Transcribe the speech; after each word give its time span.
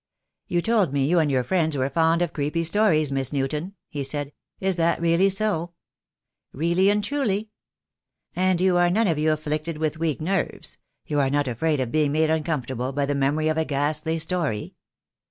"You 0.47 0.63
told 0.63 0.91
me 0.93 1.05
you 1.05 1.19
and 1.19 1.29
your 1.29 1.43
friends 1.43 1.77
were 1.77 1.87
fond 1.87 2.23
of 2.23 2.33
creepy 2.33 2.63
stories, 2.63 3.11
Miss 3.11 3.31
Newton," 3.31 3.75
he 3.87 4.03
said. 4.03 4.33
"Is 4.59 4.75
that 4.77 4.99
really 4.99 5.29
so?" 5.29 5.73
"Really 6.53 6.89
and 6.89 7.03
truly." 7.03 7.51
"And 8.35 8.59
you 8.59 8.77
are 8.77 8.89
none 8.89 9.07
of 9.07 9.19
you 9.19 9.31
afflicted 9.31 9.77
with 9.77 9.99
weak 9.99 10.19
nerves— 10.19 10.79
you 11.05 11.19
are 11.19 11.29
not 11.29 11.47
afraid 11.47 11.79
of 11.79 11.91
being 11.91 12.13
made 12.13 12.31
uncomfortable 12.31 12.91
by 12.91 13.05
the 13.05 13.13
memory 13.13 13.47
of 13.47 13.59
a 13.59 13.63
ghastly 13.65 14.17
story?" 14.17 14.73